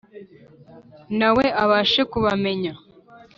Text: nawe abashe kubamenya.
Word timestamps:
nawe 1.17 1.45
abashe 1.63 2.01
kubamenya. 2.11 2.73